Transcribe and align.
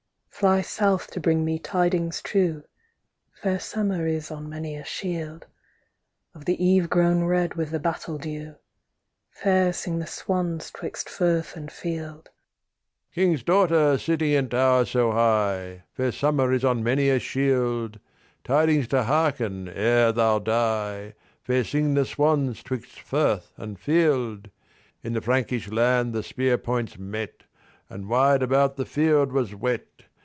Fly 0.31 0.61
south 0.63 1.11
to 1.11 1.19
bring 1.19 1.45
me 1.45 1.59
tidings 1.59 2.19
true, 2.19 2.63
Fair 3.31 3.59
summer 3.59 4.07
is 4.07 4.31
on 4.31 4.49
many 4.49 4.75
a 4.75 4.83
shield. 4.83 5.45
Of 6.33 6.45
the 6.45 6.57
eve 6.63 6.89
grown 6.89 7.25
red 7.25 7.53
with 7.53 7.69
the 7.69 7.77
battle 7.79 8.17
dew, 8.17 8.55
Fair 9.29 9.71
sing 9.71 9.99
the 9.99 10.07
swans 10.07 10.71
'twixt 10.71 11.07
firth 11.09 11.55
and 11.55 11.71
field. 11.71 12.25
THE 12.25 12.31
RAVEN 12.31 13.13
King's 13.33 13.43
daughter 13.43 13.99
sitting 13.99 14.31
in 14.31 14.49
tower 14.49 14.83
so 14.85 15.11
high, 15.11 15.83
Fair 15.93 16.11
summer 16.11 16.51
is 16.51 16.65
on 16.65 16.83
many 16.83 17.09
a 17.11 17.19
shield. 17.19 17.99
Tidings 18.43 18.87
to 18.87 19.03
hearken 19.03 19.67
ere 19.69 20.11
thou 20.11 20.39
die, 20.39 21.13
Fair 21.43 21.63
sing 21.63 21.93
the 21.93 22.03
swans 22.03 22.63
'twixt 22.63 22.99
firth 22.99 23.53
and 23.57 23.77
field. 23.79 24.49
In 25.03 25.13
the 25.13 25.21
Frankish 25.21 25.69
land 25.69 26.13
the 26.13 26.23
spear 26.23 26.57
points 26.57 26.97
met, 26.97 27.43
And 27.91 28.09
wide 28.09 28.41
about 28.41 28.75
the 28.75 28.87
field 28.87 29.31
was 29.31 29.53
wet. 29.53 29.85